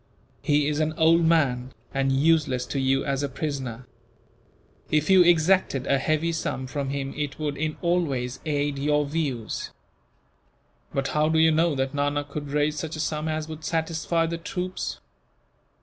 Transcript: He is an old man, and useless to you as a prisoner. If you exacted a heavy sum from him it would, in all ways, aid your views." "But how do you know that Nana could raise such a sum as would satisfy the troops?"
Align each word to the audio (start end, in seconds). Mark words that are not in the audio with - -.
He 0.41 0.67
is 0.67 0.79
an 0.79 0.93
old 0.97 1.23
man, 1.25 1.73
and 1.93 2.11
useless 2.11 2.65
to 2.65 2.79
you 2.79 3.05
as 3.05 3.21
a 3.21 3.29
prisoner. 3.29 3.85
If 4.89 5.11
you 5.11 5.21
exacted 5.23 5.85
a 5.85 5.99
heavy 5.99 6.31
sum 6.31 6.65
from 6.65 6.89
him 6.89 7.13
it 7.15 7.37
would, 7.37 7.55
in 7.55 7.77
all 7.83 8.03
ways, 8.03 8.39
aid 8.43 8.79
your 8.79 9.05
views." 9.05 9.69
"But 10.91 11.09
how 11.09 11.29
do 11.29 11.37
you 11.37 11.51
know 11.51 11.75
that 11.75 11.93
Nana 11.93 12.23
could 12.23 12.49
raise 12.49 12.79
such 12.79 12.95
a 12.95 12.99
sum 12.99 13.27
as 13.27 13.47
would 13.47 13.63
satisfy 13.63 14.25
the 14.25 14.39
troops?" 14.39 14.99